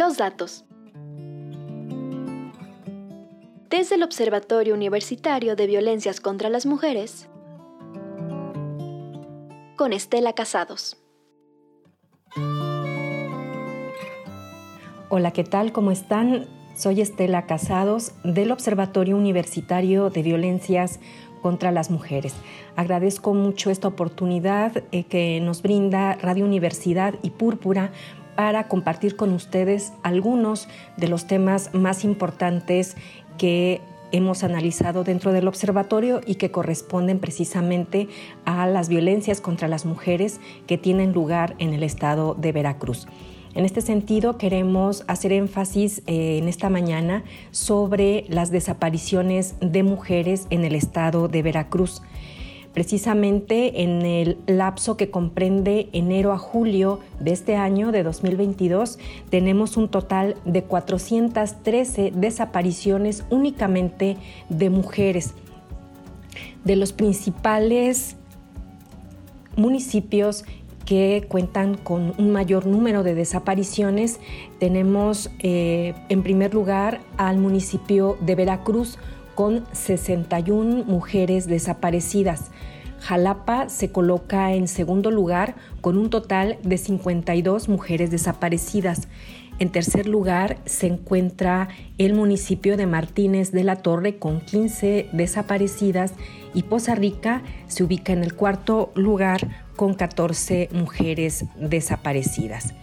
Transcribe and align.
Los 0.00 0.16
datos. 0.16 0.64
Desde 3.68 3.96
el 3.96 4.02
Observatorio 4.02 4.72
Universitario 4.72 5.56
de 5.56 5.66
Violencias 5.66 6.22
contra 6.22 6.48
las 6.48 6.64
Mujeres, 6.64 7.28
con 9.76 9.92
Estela 9.92 10.32
Casados. 10.32 10.96
Hola, 15.10 15.32
¿qué 15.32 15.44
tal? 15.44 15.70
¿Cómo 15.72 15.90
están? 15.90 16.46
Soy 16.74 17.02
Estela 17.02 17.44
Casados 17.44 18.12
del 18.24 18.52
Observatorio 18.52 19.18
Universitario 19.18 20.08
de 20.08 20.22
Violencias 20.22 20.98
contra 21.42 21.72
las 21.72 21.90
Mujeres. 21.90 22.34
Agradezco 22.74 23.34
mucho 23.34 23.70
esta 23.70 23.88
oportunidad 23.88 24.82
eh, 24.92 25.04
que 25.04 25.40
nos 25.40 25.60
brinda 25.60 26.14
Radio 26.14 26.46
Universidad 26.46 27.16
y 27.22 27.30
Púrpura 27.30 27.92
para 28.40 28.68
compartir 28.68 29.16
con 29.16 29.34
ustedes 29.34 29.92
algunos 30.02 30.66
de 30.96 31.08
los 31.08 31.26
temas 31.26 31.74
más 31.74 32.04
importantes 32.04 32.96
que 33.36 33.82
hemos 34.12 34.44
analizado 34.44 35.04
dentro 35.04 35.32
del 35.32 35.46
observatorio 35.46 36.22
y 36.24 36.36
que 36.36 36.50
corresponden 36.50 37.18
precisamente 37.18 38.08
a 38.46 38.66
las 38.66 38.88
violencias 38.88 39.42
contra 39.42 39.68
las 39.68 39.84
mujeres 39.84 40.40
que 40.66 40.78
tienen 40.78 41.12
lugar 41.12 41.54
en 41.58 41.74
el 41.74 41.82
estado 41.82 42.32
de 42.32 42.52
Veracruz. 42.52 43.06
En 43.54 43.66
este 43.66 43.82
sentido, 43.82 44.38
queremos 44.38 45.04
hacer 45.06 45.32
énfasis 45.32 45.98
eh, 46.06 46.38
en 46.38 46.48
esta 46.48 46.70
mañana 46.70 47.24
sobre 47.50 48.24
las 48.30 48.50
desapariciones 48.50 49.54
de 49.60 49.82
mujeres 49.82 50.46
en 50.48 50.64
el 50.64 50.74
estado 50.74 51.28
de 51.28 51.42
Veracruz. 51.42 52.00
Precisamente 52.72 53.82
en 53.82 54.02
el 54.02 54.38
lapso 54.46 54.96
que 54.96 55.10
comprende 55.10 55.88
enero 55.92 56.32
a 56.32 56.38
julio 56.38 57.00
de 57.18 57.32
este 57.32 57.56
año, 57.56 57.90
de 57.90 58.04
2022, 58.04 58.98
tenemos 59.28 59.76
un 59.76 59.88
total 59.88 60.36
de 60.44 60.62
413 60.62 62.12
desapariciones 62.14 63.24
únicamente 63.28 64.16
de 64.48 64.70
mujeres. 64.70 65.34
De 66.64 66.76
los 66.76 66.92
principales 66.92 68.16
municipios 69.56 70.44
que 70.84 71.24
cuentan 71.28 71.76
con 71.76 72.14
un 72.18 72.32
mayor 72.32 72.66
número 72.66 73.02
de 73.02 73.14
desapariciones. 73.14 74.18
Tenemos 74.58 75.30
eh, 75.38 75.94
en 76.08 76.22
primer 76.22 76.54
lugar 76.54 77.00
al 77.16 77.38
municipio 77.38 78.16
de 78.20 78.34
Veracruz 78.34 78.98
con 79.40 79.64
61 79.72 80.84
mujeres 80.84 81.46
desaparecidas. 81.46 82.50
Jalapa 83.00 83.70
se 83.70 83.90
coloca 83.90 84.52
en 84.52 84.68
segundo 84.68 85.10
lugar 85.10 85.54
con 85.80 85.96
un 85.96 86.10
total 86.10 86.58
de 86.62 86.76
52 86.76 87.70
mujeres 87.70 88.10
desaparecidas. 88.10 89.08
En 89.58 89.70
tercer 89.70 90.06
lugar 90.06 90.58
se 90.66 90.88
encuentra 90.88 91.68
el 91.96 92.12
municipio 92.12 92.76
de 92.76 92.84
Martínez 92.84 93.50
de 93.50 93.64
la 93.64 93.76
Torre 93.76 94.18
con 94.18 94.42
15 94.42 95.08
desaparecidas 95.14 96.12
y 96.52 96.64
Poza 96.64 96.94
Rica 96.94 97.42
se 97.66 97.82
ubica 97.82 98.12
en 98.12 98.22
el 98.22 98.34
cuarto 98.34 98.92
lugar 98.94 99.48
con 99.74 99.94
14 99.94 100.68
mujeres 100.72 101.46
desaparecidas. 101.58 102.74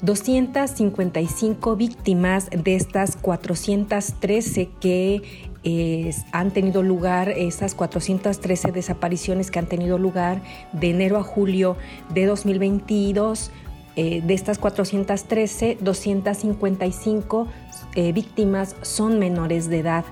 255 0.00 1.76
víctimas 1.76 2.48
de 2.50 2.74
estas 2.74 3.14
413 3.16 4.70
que 4.80 5.51
eh, 5.64 6.14
han 6.32 6.50
tenido 6.50 6.82
lugar, 6.82 7.30
esas 7.30 7.74
413 7.74 8.72
desapariciones 8.72 9.50
que 9.50 9.58
han 9.58 9.66
tenido 9.66 9.98
lugar 9.98 10.42
de 10.72 10.90
enero 10.90 11.18
a 11.18 11.22
julio 11.22 11.76
de 12.12 12.26
2022. 12.26 13.50
Eh, 13.94 14.22
de 14.24 14.32
estas 14.32 14.58
413, 14.58 15.76
255 15.80 17.46
eh, 17.94 18.12
víctimas 18.12 18.74
son 18.80 19.18
menores 19.18 19.68
de 19.68 19.80
edad, 19.80 20.06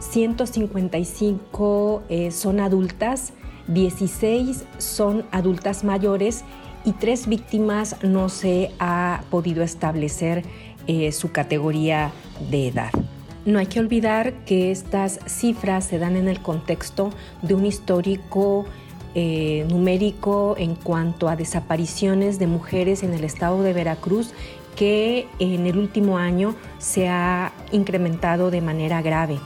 155 0.00 2.02
son 2.30 2.58
adultas 2.58 3.32
16 3.68 4.64
son 4.78 5.24
adultas 5.30 5.84
mayores 5.84 6.44
y 6.84 6.92
tres 6.92 7.28
víctimas 7.28 7.96
no 8.02 8.28
se 8.28 8.72
ha 8.78 9.22
podido 9.30 9.62
establecer 9.62 10.44
eh, 10.86 11.12
su 11.12 11.30
categoría 11.30 12.12
de 12.50 12.68
edad. 12.68 12.90
No 13.44 13.58
hay 13.58 13.66
que 13.66 13.80
olvidar 13.80 14.44
que 14.44 14.70
estas 14.70 15.18
cifras 15.26 15.84
se 15.84 15.98
dan 15.98 16.16
en 16.16 16.28
el 16.28 16.40
contexto 16.40 17.10
de 17.42 17.54
un 17.54 17.66
histórico 17.66 18.66
eh, 19.14 19.66
numérico 19.68 20.54
en 20.56 20.76
cuanto 20.76 21.28
a 21.28 21.34
desapariciones 21.34 22.38
de 22.38 22.46
mujeres 22.46 23.02
en 23.02 23.14
el 23.14 23.24
estado 23.24 23.62
de 23.62 23.72
Veracruz 23.72 24.32
que 24.76 25.26
en 25.40 25.66
el 25.66 25.76
último 25.76 26.18
año 26.18 26.54
se 26.78 27.08
ha 27.08 27.52
incrementado 27.72 28.50
de 28.50 28.60
manera 28.60 29.02
grave. 29.02 29.38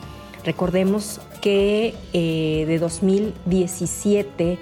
Recordemos 0.44 1.20
que 1.40 1.94
eh, 2.12 2.64
de 2.66 2.78
2017 2.78 4.58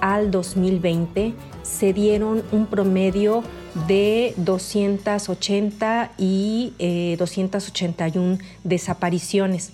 al 0.00 0.30
2020 0.30 1.34
se 1.62 1.92
dieron 1.92 2.42
un 2.52 2.66
promedio 2.66 3.42
de 3.86 4.34
280 4.36 6.12
y 6.18 6.72
281 7.18 8.34
eh, 8.34 8.38
desapariciones. 8.64 9.72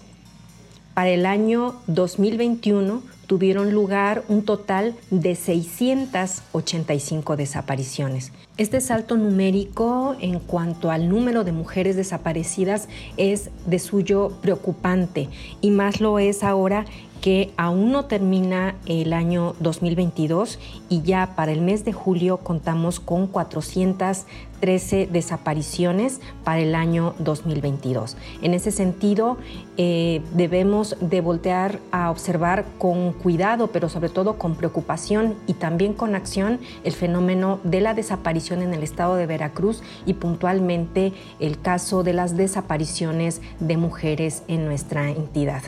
Para 0.94 1.10
el 1.10 1.26
año 1.26 1.76
2021 1.86 3.02
tuvieron 3.26 3.72
lugar 3.72 4.24
un 4.28 4.44
total 4.44 4.94
de 5.10 5.34
685 5.34 7.36
desapariciones. 7.36 8.32
Este 8.56 8.80
salto 8.80 9.16
numérico 9.16 10.16
en 10.20 10.38
cuanto 10.38 10.90
al 10.90 11.08
número 11.08 11.44
de 11.44 11.52
mujeres 11.52 11.96
desaparecidas 11.96 12.88
es 13.16 13.50
de 13.66 13.78
suyo 13.78 14.32
preocupante 14.40 15.28
y 15.60 15.70
más 15.70 16.00
lo 16.00 16.18
es 16.18 16.42
ahora 16.42 16.86
que 17.20 17.52
aún 17.56 17.92
no 17.92 18.04
termina 18.04 18.76
el 18.86 19.12
año 19.12 19.54
2022 19.60 20.58
y 20.88 21.02
ya 21.02 21.34
para 21.34 21.52
el 21.52 21.60
mes 21.60 21.84
de 21.84 21.92
julio 21.92 22.38
contamos 22.38 23.00
con 23.00 23.26
413 23.26 25.08
desapariciones 25.10 26.20
para 26.44 26.60
el 26.60 26.74
año 26.74 27.14
2022. 27.18 28.16
En 28.42 28.54
ese 28.54 28.70
sentido, 28.70 29.38
eh, 29.76 30.22
debemos 30.34 30.96
de 31.00 31.20
voltear 31.20 31.80
a 31.90 32.10
observar 32.10 32.64
con 32.78 33.12
cuidado, 33.16 33.68
pero 33.68 33.88
sobre 33.88 34.08
todo 34.08 34.38
con 34.38 34.54
preocupación 34.54 35.34
y 35.46 35.54
también 35.54 35.92
con 35.92 36.14
acción 36.14 36.60
el 36.84 36.92
fenómeno 36.92 37.60
de 37.64 37.80
la 37.80 37.94
desaparición 37.94 38.62
en 38.62 38.74
el 38.74 38.82
estado 38.82 39.16
de 39.16 39.26
Veracruz 39.26 39.82
y 40.06 40.14
puntualmente 40.14 41.12
el 41.40 41.60
caso 41.60 42.02
de 42.02 42.12
las 42.12 42.36
desapariciones 42.36 43.40
de 43.60 43.76
mujeres 43.76 44.42
en 44.48 44.64
nuestra 44.64 45.10
entidad. 45.10 45.62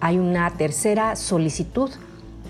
Hay 0.00 0.18
una 0.18 0.50
tercera 0.50 1.16
solicitud 1.16 1.90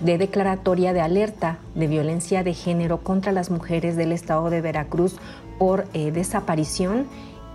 de 0.01 0.17
declaratoria 0.17 0.93
de 0.93 1.01
alerta 1.01 1.59
de 1.75 1.87
violencia 1.87 2.43
de 2.43 2.53
género 2.53 2.99
contra 3.03 3.31
las 3.31 3.49
mujeres 3.49 3.95
del 3.95 4.11
estado 4.11 4.49
de 4.49 4.61
Veracruz 4.61 5.17
por 5.59 5.85
eh, 5.93 6.11
desaparición 6.11 7.05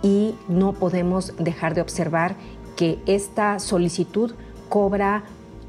y 0.01 0.35
no 0.47 0.73
podemos 0.73 1.33
dejar 1.37 1.75
de 1.75 1.81
observar 1.81 2.35
que 2.75 2.97
esta 3.05 3.59
solicitud 3.59 4.33
cobra 4.69 5.23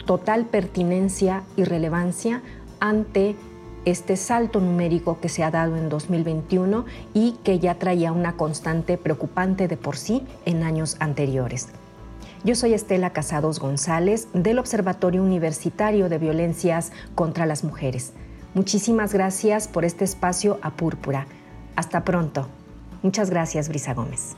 total 0.06 0.47
pertinencia 0.47 1.43
y 1.56 1.65
relevancia 1.65 2.43
ante 2.81 3.37
este 3.84 4.16
salto 4.16 4.61
numérico 4.61 5.21
que 5.21 5.28
se 5.28 5.43
ha 5.43 5.50
dado 5.50 5.77
en 5.77 5.88
2021 5.88 6.84
y 7.15 7.33
que 7.44 7.59
ya 7.59 7.77
traía 7.77 8.12
una 8.12 8.37
constante 8.37 8.99
preocupante 8.99 9.69
de 9.69 9.77
por 9.77 9.97
sí 9.97 10.27
en 10.44 10.62
años 10.62 10.97
anteriores. 11.00 11.69
Yo 12.44 12.55
soy 12.55 12.75
Estela 12.75 13.11
Casados 13.11 13.59
González 13.59 14.28
del 14.33 14.59
Observatorio 14.59 15.22
Universitario 15.22 16.09
de 16.09 16.19
Violencias 16.19 16.93
contra 17.15 17.47
las 17.47 17.65
Mujeres. 17.65 18.12
Muchísimas 18.55 19.12
gracias 19.12 19.69
por 19.69 19.84
este 19.84 20.05
espacio 20.05 20.59
a 20.62 20.71
Púrpura. 20.71 21.27
Hasta 21.77 22.05
pronto. 22.05 22.49
Muchas 23.02 23.31
gracias, 23.31 23.69
Brisa 23.69 23.94
Gómez. 23.94 24.37